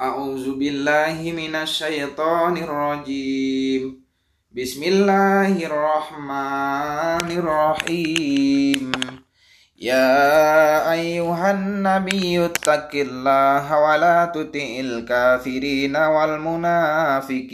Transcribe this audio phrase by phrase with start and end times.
[0.00, 4.02] أعوذ بالله من الشيطان الرجيم.
[4.50, 8.92] بسم الله الرحمن الرحيم.
[9.78, 17.44] يا أيها النبي اتق الله ولا تطع الكافرين والمنافقين.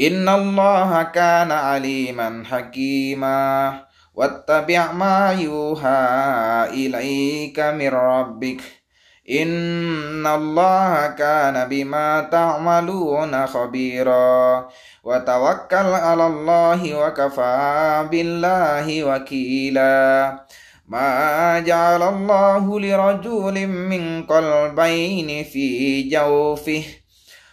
[0.00, 3.89] إن الله كان عليما حكيما.
[4.14, 6.08] واتبع ما يوحى
[6.70, 8.60] إليك من ربك.
[9.30, 14.68] إن الله كان بما تعملون خبيرا.
[15.04, 20.32] وتوكل على الله وكفى بالله وكيلا.
[20.88, 26.99] ما جعل الله لرجل من قلبين في جوفه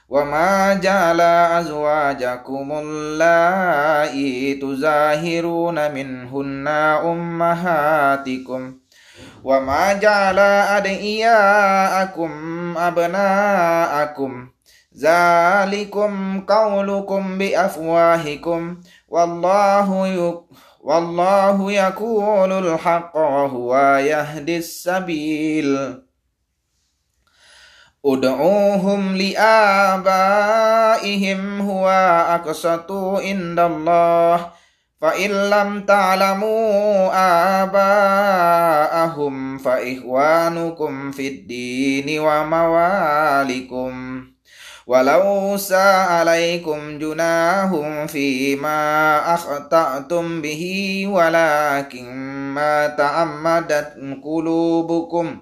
[0.10, 6.68] وما جعل أزواجكم اللائي تزاهرون منهن
[7.04, 8.74] أمهاتكم
[9.44, 10.40] وما جعل
[10.80, 12.32] أدعياءكم
[12.78, 14.48] أبناءكم
[15.00, 18.78] ذلكم قولكم بأفواهكم
[19.08, 20.40] والله يك
[20.82, 26.02] والله يقول الحق وهو يهدي السبيل
[28.14, 29.62] ادعوهم لآبائهم
[31.62, 31.90] هو
[32.30, 34.58] أقسط عند الله.
[35.02, 37.10] فإن لم تعلموا
[37.64, 43.94] آباءهم فإخوانكم في الدين وموالكم
[44.88, 52.14] ولو ساء عليكم جناه فيما أخطأتم به ولكن
[52.54, 55.42] ما تعمدت قلوبكم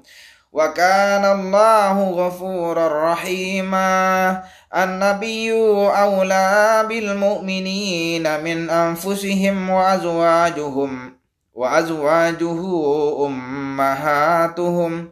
[0.55, 4.43] وكان الله غفورا رحيما.
[4.75, 5.51] النبي
[5.97, 11.19] أولى بالمؤمنين من أنفسهم وأزواجهم
[11.53, 12.59] وأزواجه
[13.25, 15.11] أمهاتهم.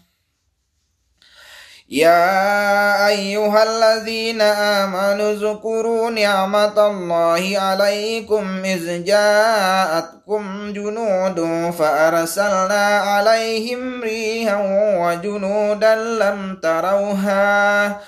[1.91, 11.39] يا أيها الذين آمنوا اذكروا نعمة الله عليكم إذ جاءتكم جنود
[11.79, 14.57] فأرسلنا عليهم ريحا
[14.97, 17.99] وجنودا لم تروها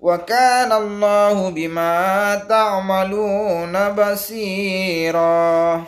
[0.00, 5.82] وكان الله بما تعملون بصيرا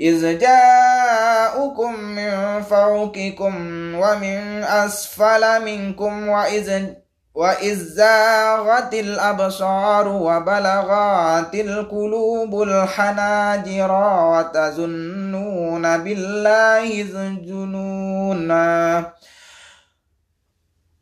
[0.00, 3.54] إذ جاءكم من فوقكم
[3.94, 6.86] ومن أسفل منكم وإذ
[7.34, 13.92] وإذ زاغت الأبصار وبلغت القلوب الحناجر
[14.32, 18.66] وتظنون بالله الظنونا.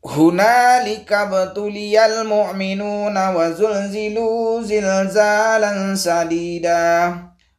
[0.05, 7.13] هنالك ابتلي المؤمنون وزلزلوا زلزالا سديدا.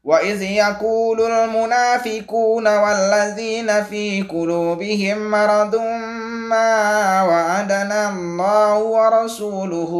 [0.09, 5.77] وإذ يقول المنافقون والذين في قلوبهم مرض
[6.49, 9.93] ما وعدنا الله ورسوله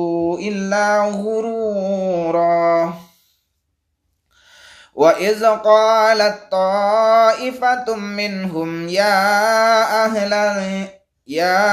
[0.43, 2.95] إلا غرورا.
[4.95, 9.25] وإذ قالت طائفة منهم يا
[10.05, 10.33] أهل
[11.27, 11.71] يا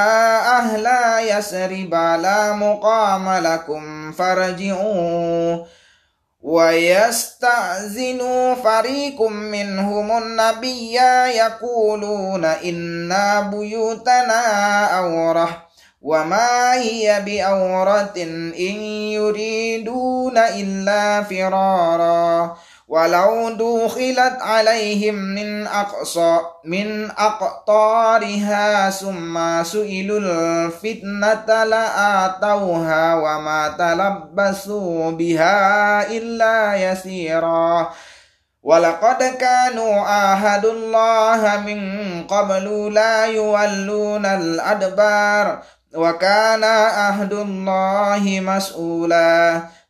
[0.57, 0.88] أهل
[1.29, 5.66] يسرب لا مقام لكم فارجعوا.
[6.45, 8.21] ويستأذن
[8.63, 10.93] فريق منهم النبي
[11.35, 14.43] يقولون إنا بيوتنا
[14.97, 15.65] أوره
[16.01, 18.13] وما هي بأورة
[18.59, 18.75] إن
[19.17, 22.57] يريدون إلا فرارا.
[22.87, 36.76] ولو دخلت عليهم من أقصى من أقطارها ثم سئلوا الفتنة لآتوها وما تلبسوا بها إلا
[36.76, 37.90] يسيرا.
[38.64, 41.79] ولقد كانوا عاهدوا الله من
[42.23, 45.61] قبل لا يولون الأدبار
[45.96, 49.61] وكان عهد الله مسؤولا.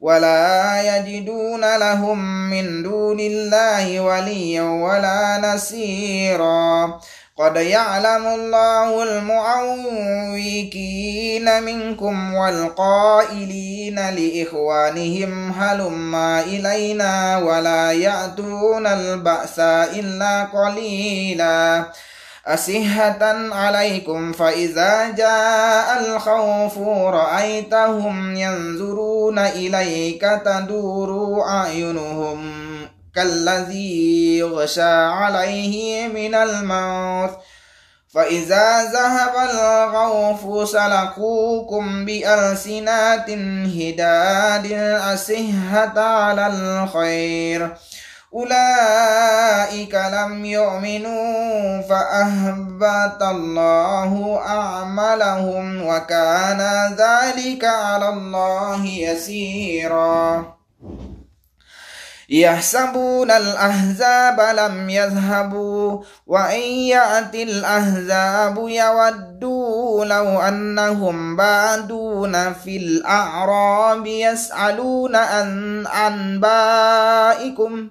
[0.00, 7.00] ولا يجدون لهم من دون الله وليا ولا نصيرا.
[7.38, 10.22] قد يعلم الله المعوقين
[11.62, 21.84] منكم والقائلين لإخوانهم هلما إلينا ولا يأتون البأس إلا قليلا.
[22.48, 26.78] أسهة عليكم فإذا جاء الخوف
[27.14, 32.52] رأيتهم ينظرون إليك تدور أعينهم
[33.14, 37.30] كالذي يغشى عليه من الموت.
[38.14, 43.30] فإذا ذهب الغوف سلقوكم بألسنات
[43.80, 44.72] هداد
[45.12, 47.76] أسهة على الخير.
[48.34, 56.60] أولئك لم يؤمنوا فأهبط الله أعمالهم وكان
[56.98, 60.58] ذلك على الله يسيرا.
[62.30, 75.86] يحسبون الأحزاب لم يذهبوا وإن يأتي الأحزاب يودوا لو أنهم بادون في الأعراب يسألون عن
[75.86, 77.90] أنبائكم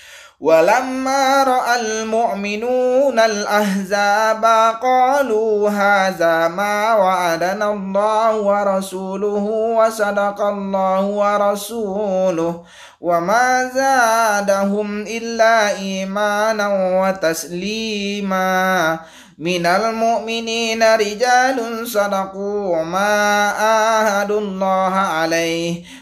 [0.41, 4.45] ولما رأى المؤمنون الأحزاب
[4.81, 9.45] قالوا هذا ما وعدنا الله ورسوله
[9.77, 12.63] وصدق الله ورسوله
[13.01, 16.67] وما زادهم إلا إيمانا
[17.01, 18.99] وتسليما.
[19.41, 25.83] من المؤمنين رجال صدقوا ما آهدوا الله عليه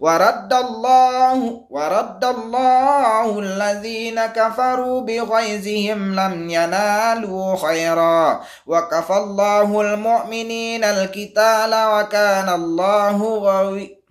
[0.00, 8.40] ورد الله ورد الله الذين كفروا بغيظهم لم ينالوا خيرا.
[8.66, 14.03] وكفى الله المؤمنين القتال وكان الله غوي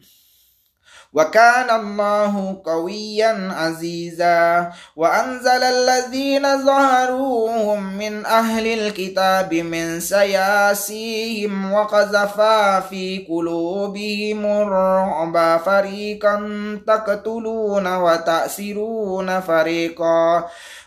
[1.13, 4.71] وكان الله قويا عزيزا.
[4.95, 12.41] وأنزل الذين ظهروهم من أهل الكتاب من سياسيهم وقذف
[12.89, 15.61] في قلوبهم الرعب.
[15.65, 16.35] فريقا
[16.87, 20.43] تقتلون وتأسرون فريقا.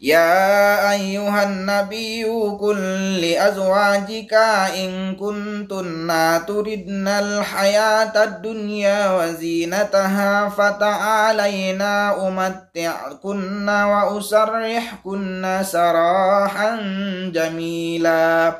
[0.00, 2.24] يا أيها النبي
[2.60, 2.80] قل
[3.20, 4.34] لأزواجك
[4.80, 6.08] إن كنتن
[6.48, 16.76] تردن الحياة الدنيا وزينتها فتعالينا أمتعكن وأسرحكن سراحا
[17.34, 18.54] جميلا.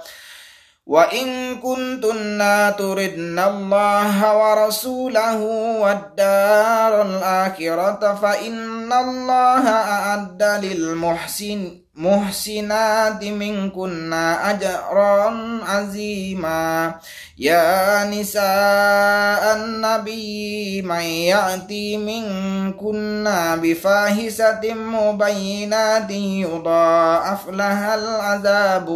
[0.90, 2.40] وإن كنتن
[2.78, 5.36] تردن الله ورسوله
[5.82, 11.60] والدار الآخرة فإن الله أعد للمحسن
[12.00, 16.94] محسنات منكن أجرا عظيما.
[17.38, 23.24] يا نساء النبي من يأتي منكن
[23.62, 28.88] بفاحشة مبينات يضاعف لها العذاب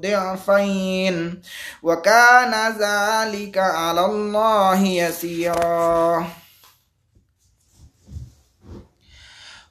[0.00, 1.42] ضعفين.
[1.82, 6.26] وكان ذلك على الله يسيرا.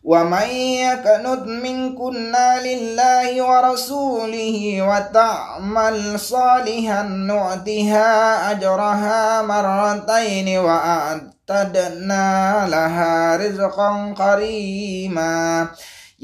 [0.06, 0.50] ومن
[0.86, 12.28] يكنت منكنا لله ورسوله وتعمل صالحا نؤتها أجرها مرتين وأعتدنا
[12.70, 15.68] لها رزقا كريما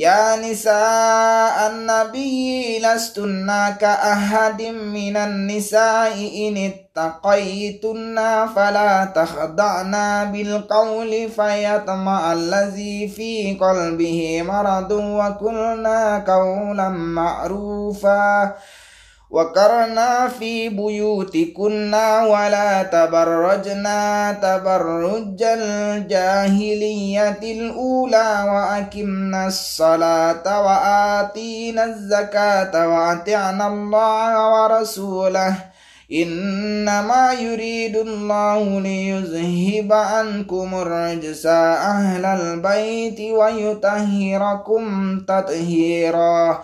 [0.01, 4.61] يا نساء النبي لستن كأحد
[4.97, 6.15] من النساء
[6.47, 8.17] إن اتقيتن
[8.55, 9.93] فلا تخضعن
[10.31, 18.55] بالقول فيطمع الذي في قلبه مرض وقلنا قولا معروفا.
[19.31, 35.55] وقرنا في بيوتكنا ولا تبرجنا تبرج الجاهلية الأولى وأكمنا الصلاة وآتينا الزكاة وأطعنا الله ورسوله.
[36.11, 44.83] إنما يريد الله ليذهب عنكم الرجس أهل البيت ويطهركم
[45.27, 46.63] تطهيرا.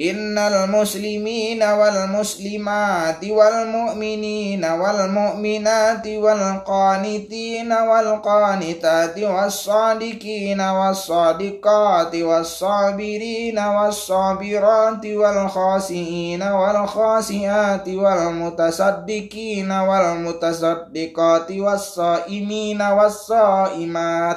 [0.00, 21.52] إن المسلمين والمسلمات والمؤمنين والمؤمنات والقانتين والقانتات والصادقين والصادقات والصابرين والصابرات والخاسئين والخاسئات والمتصدقين والمتصدقات
[21.52, 24.36] والصائمين والصائمات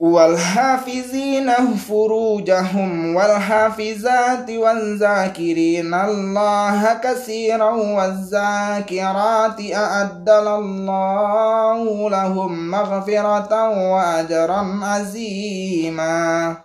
[0.00, 16.56] والحافظين فروجهم والحافظات والذاكرين الله كثيرا والذاكرات أعد الله لهم مغفرة وأجرا عظيما.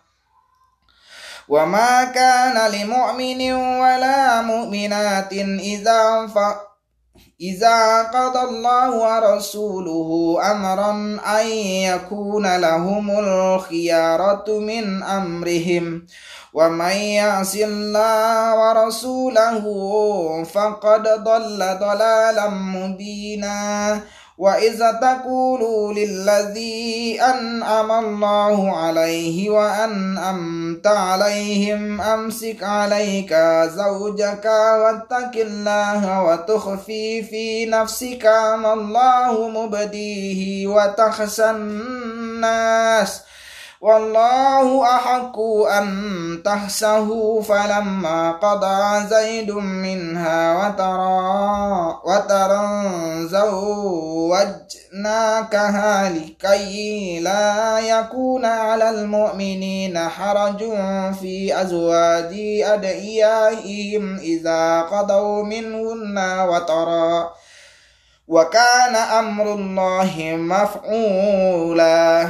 [1.47, 6.37] وما كان لمؤمن ولا مؤمنات إذا ف
[7.41, 10.91] إذا قضى الله ورسوله أمرا
[11.41, 11.47] أن
[11.91, 16.07] يكون لهم الخيارة من أمرهم.
[16.53, 19.63] ومن يعص الله ورسوله
[20.43, 24.01] فقد ضل ضلالا مبينا.
[24.37, 33.33] وإذا تقولوا للذي أنعم الله عليه وأنعمت عليهم أمسك عليك
[33.65, 38.25] زوجك واتق الله وتخفي في نفسك
[38.59, 43.21] ما الله مبديه وتخشى الناس
[43.85, 45.39] والله أحق
[45.77, 45.87] أن
[46.45, 52.91] تحسه فلما قضى زيد منها وترى وترى
[54.89, 60.63] زوجناكها لكي لا يكون على المؤمنين حرج
[61.21, 67.29] في أزواج أدعيائهم إذا قضوا منهن وترى
[68.27, 72.29] وكان أمر الله مفعولا.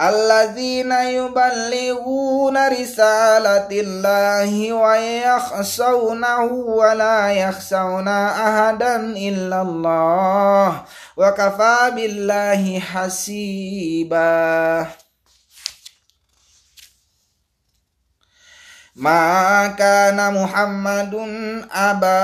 [0.00, 10.82] الذين يبلغون رسالة الله ويخشونه ولا يخشون أحدا إلا الله
[11.16, 14.26] وكفى بالله حسيبا.
[18.96, 21.14] ما كان محمد
[21.72, 22.20] أبا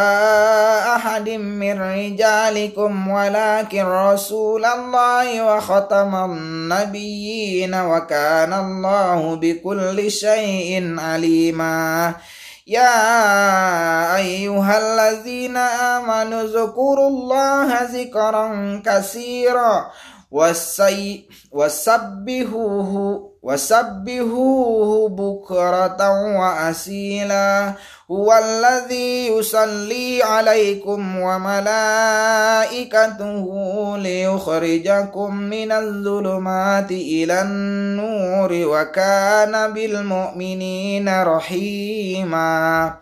[0.96, 12.14] أحد من رجالكم ولكن رسول الله وختم النبيين وكان الله بكل شيء عليما.
[12.66, 12.96] يا
[14.16, 18.46] أيها الذين آمنوا اذكروا الله ذكرا
[18.86, 19.90] كثيرا.
[21.52, 27.72] وسبحوه وسبحوه بكرة وأسيلا
[28.10, 32.68] هو الذي يصلي عليكم وملائكته
[33.98, 42.94] ليخرجكم من الظلمات إلى النور وكان بالمؤمنين رحيما.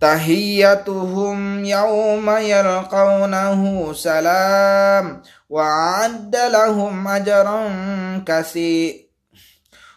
[0.00, 5.22] تحيتهم يوم يلقونه سلام.
[5.50, 7.68] وأعد لهم أجرا
[8.26, 9.04] كثيرا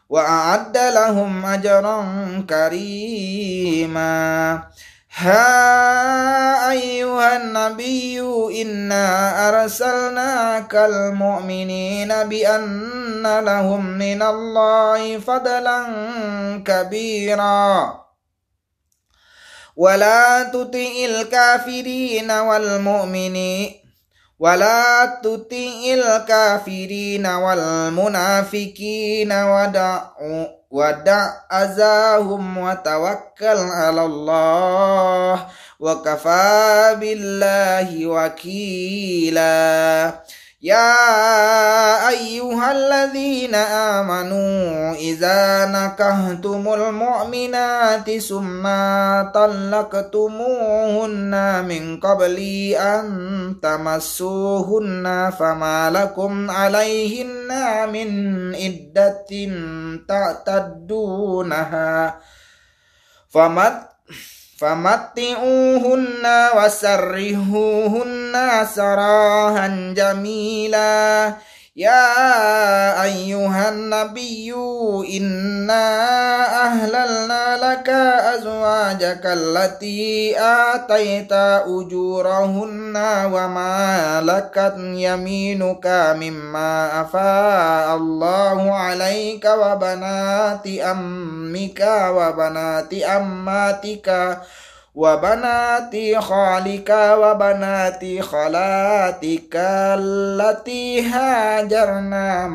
[0.09, 1.99] وأعد لهم أجرا
[2.49, 4.07] كريما.
[5.17, 8.21] ها أيها النبي
[8.61, 9.07] إنا
[9.49, 15.83] أرسلناك المؤمنين بأن لهم من الله فضلا
[16.65, 18.03] كبيرا.
[19.75, 23.86] ولا تطع الكافرين والمؤمنين
[24.39, 28.51] ولا تطع الكافرين والمنافقين
[29.31, 35.47] ودعوا ودع أذاهم وتوكل على الله
[35.79, 39.47] وكفى بالله وكيلا.
[40.61, 48.63] يا أيها الذين آمنوا إذا نكهتم المؤمنات ثم
[49.33, 51.33] طلقتموهن
[51.69, 52.37] من قبل
[52.73, 53.05] أن
[53.61, 57.49] تمسوهن فما لكم عليهن
[57.93, 58.09] من
[58.55, 59.29] عدة
[60.07, 62.19] تعتدونها
[63.29, 63.81] فمت
[64.57, 66.25] فمتعوهن
[66.57, 68.33] وسرهوهن
[68.75, 71.33] سراها جميلا.
[71.77, 74.53] يا أيها النبي
[75.17, 75.85] إنا
[76.65, 77.89] أهللنا لك
[78.33, 81.31] أزواجك التي آتيت
[81.69, 82.97] أجورهن
[83.33, 85.85] وما لكت يمينك
[86.19, 94.37] مما أفاء الله عليك وبنات أمك وبنات أماتك
[94.97, 102.49] wa banati khalika wa banati khalatika allati hajarna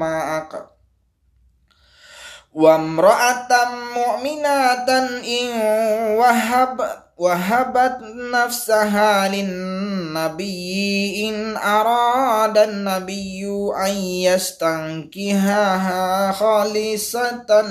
[6.19, 6.83] wahab.
[7.23, 7.99] وهبت
[8.35, 13.47] نفسها للنبي إن أراد النبي
[13.87, 13.95] أن
[14.27, 17.63] يستنكهها خالصة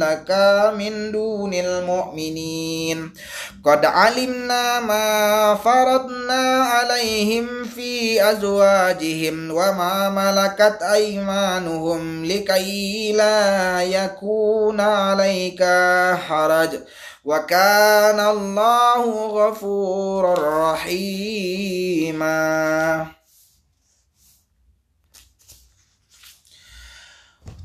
[0.00, 0.30] لك
[0.78, 3.12] من دون المؤمنين.
[3.64, 15.64] قد علمنا ما فرضنا عليهم في أزواجهم وما ملكت أيمانهم لكي لا يكون عليك
[16.28, 16.70] حرج.
[17.26, 20.34] وكان الله غفورا
[20.72, 22.36] رحيما.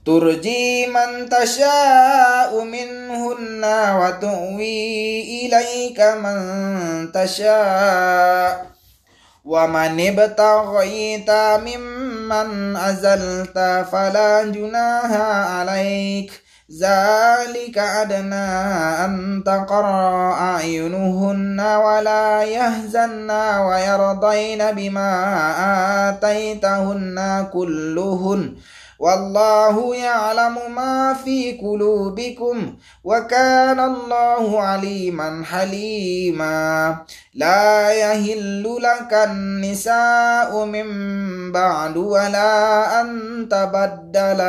[0.06, 3.64] ترجي من تشاء منهن
[4.02, 6.38] وتؤوي إليك من
[7.12, 8.72] تشاء.
[9.46, 16.51] ومن ابتغيت ممن أزلت فلا جناها عليك.
[16.80, 18.50] ذلك أدنى
[19.06, 19.86] أن تقر
[20.32, 25.12] أعينهن ولا يهزن ويرضين بما
[26.10, 28.56] آتيتهن كلهن.
[29.02, 36.98] والله يعلم ما في قلوبكم وكان الله عليما حليما.
[37.34, 40.88] لا يهل لك النساء من
[41.52, 43.10] بعد ولا أن
[43.50, 44.42] تبدل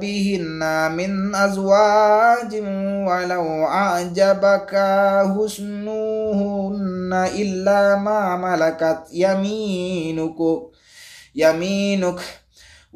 [0.00, 2.54] بهن من أزواج
[3.08, 4.72] ولو أعجبك
[5.34, 10.38] حسنهن إلا ما ملكت يمينك
[11.34, 12.45] يمينك.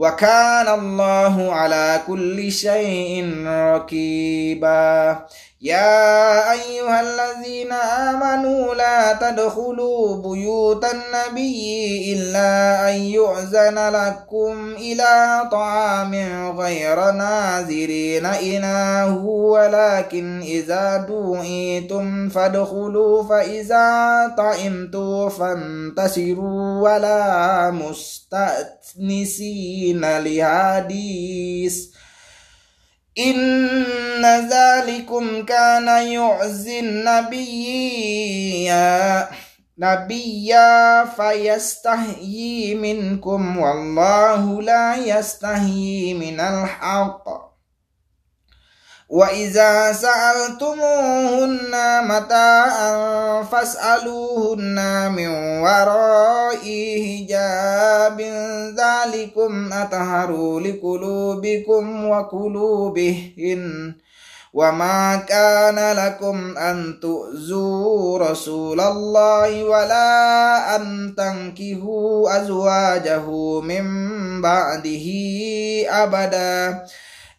[0.00, 5.26] وكان الله على كل شيء رقيبا
[5.62, 16.14] يا أيها الذين آمنوا لا تدخلوا بيوت النبي إلا أن يؤذن لكم إلى طعام
[16.58, 29.20] غير ناظرين إناه ولكن إذا دعيتم فادخلوا فإذا طعمتم فانتشروا ولا مستأنسين
[30.18, 31.99] لحديث
[33.18, 38.70] إن ذلكم كان يعزي النبي
[39.78, 47.49] نبيا فيستحيي منكم والله لا يستحيي من الحق.
[49.10, 51.70] وإذا سألتموهن
[52.08, 55.28] متاعا فاسألوهن من
[55.62, 56.62] وراء
[57.06, 58.20] حجاب
[58.78, 63.94] ذلكم أطهر لقلوبكم وقلوبهن
[64.54, 73.86] وما كان لكم أن تؤذوا رسول الله ولا أن تنكهوا أزواجه من
[74.42, 75.06] بعده
[75.88, 76.84] أبداً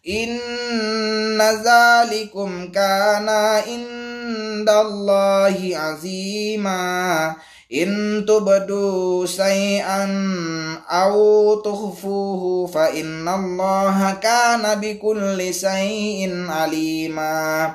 [0.08, 7.34] إن ذلكم كان عند الله عظيما
[7.74, 10.04] إن تبدوا شيئا
[10.90, 17.74] أو تخفوه فإن الله كان بكل شيء عليما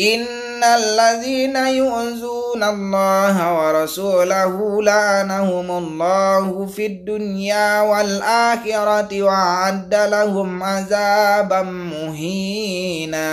[0.00, 13.30] إن الذين يؤذون الله ورسوله لعنهم الله في الدنيا والآخرة وأعد لهم عذابا مهينا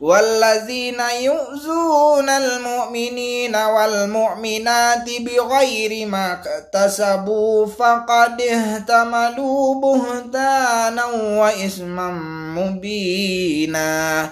[0.00, 11.04] والذين يؤذون المؤمنين والمؤمنات بغير ما اكتسبوا فقد اهتملوا بهتانا
[11.40, 12.10] وإثما
[12.58, 14.30] مبينا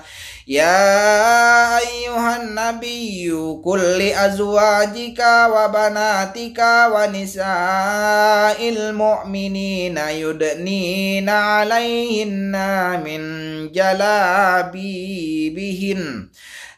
[0.48, 3.32] يا أيها النبي
[3.64, 12.52] قل لأزواجك وبناتك ونساء المؤمنين يدنين عليهن
[13.04, 13.22] من
[13.72, 14.74] جلابيبهن.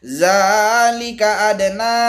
[0.06, 2.06] ذلك أدنى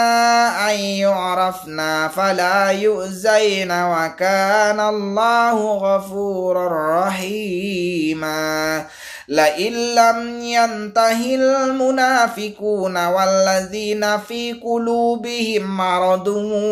[0.70, 8.86] أن يعرفنا فلا يؤذين وكان الله غفورا رحيما.
[9.28, 16.28] لئن لم ينته المنافقون والذين في قلوبهم مرض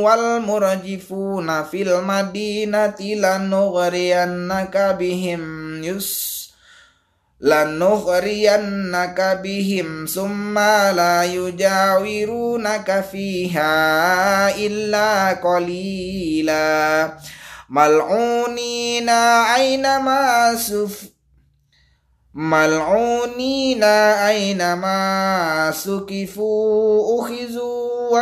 [0.06, 6.36] والمرجفون في المدينة لنغرينك بهم يس
[7.40, 17.12] لنغرينك بهم ثم لا يجاورونك فيها إلا قليلا
[17.70, 21.15] ملعونين أينما سف
[22.36, 28.20] ملعونين أينما سكفوا أخذوا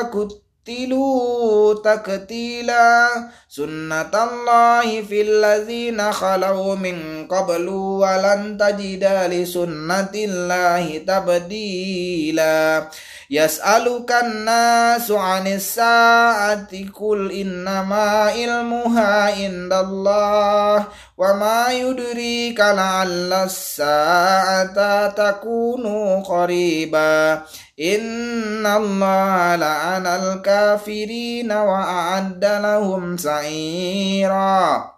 [0.69, 3.09] وكتلوا تقتيلا
[3.49, 12.89] سنة الله في الذين خلوا من قبل ولن تجد لسنة الله تبديلا
[13.31, 16.69] يسألك الناس عن الساعة
[17.01, 20.87] قل إنما علمها عند الله
[21.19, 25.87] وما يدريك لعل الساعة تكون
[26.23, 27.43] قريبا
[27.81, 34.94] إن الله لعن الكافرين وأعد لهم سعيرا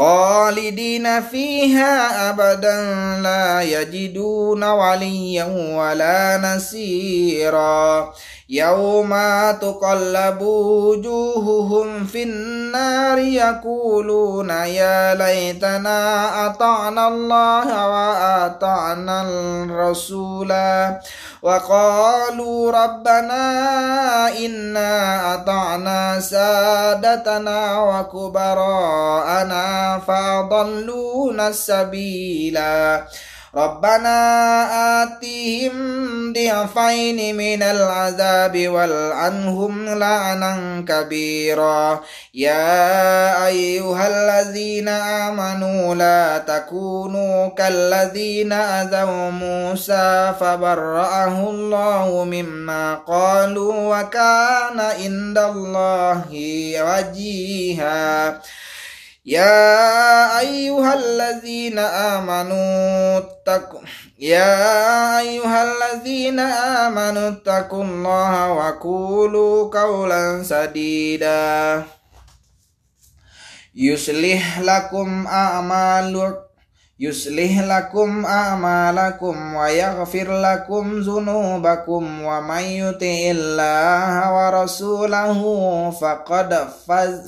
[0.00, 2.80] خالدين فيها أبدا
[3.22, 5.44] لا يجدون وليا
[5.76, 8.12] ولا نسيرا
[8.50, 9.10] يوم
[9.60, 16.00] تقلب وجوههم في النار يقولون يا ليتنا
[16.46, 21.00] أطعنا الله وأطعنا الرسولا
[21.42, 23.42] وقالوا ربنا
[24.38, 29.60] إنا أطعنا سادتنا وكبراءنا
[29.98, 33.04] فأضلونا السبيلا
[33.54, 34.18] ربنا
[35.02, 35.74] آتهم
[36.32, 42.00] ضعفين من العذاب والعنهم لعنا كبيرا.
[42.34, 55.38] يا أيها الذين آمنوا لا تكونوا كالذين أذوا موسى فبرأه الله مما قالوا وكان عند
[55.38, 56.22] الله
[56.82, 58.40] وجيها
[59.30, 63.80] يا أيها الذين آمنوا اتقوا
[64.18, 66.38] يا أيها الذين
[66.82, 71.82] آمنوا اتقوا الله وقولوا قولا سديدا
[73.74, 76.49] يصلح لكم أعمالكم
[77.02, 85.40] يصلح لكم أعمالكم ويغفر لكم ذنوبكم ومن يطع الله ورسوله
[85.90, 86.68] فقد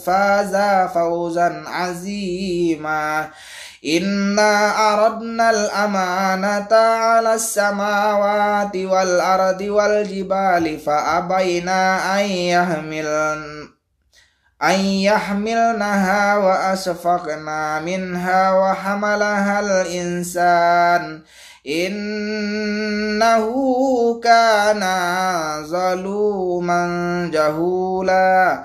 [0.05, 0.57] فاز
[0.95, 3.29] فوزا عظيما.
[3.87, 4.55] إنا
[4.95, 13.72] أردنا الأمانة على السماوات والأرض والجبال فأبينا أن يحملن
[14.63, 21.23] أن يحملنها وأشفقنا منها وحملها الإنسان.
[21.67, 23.45] إنه
[24.25, 24.83] كان
[25.67, 26.83] ظلوما
[27.33, 28.65] جهولا.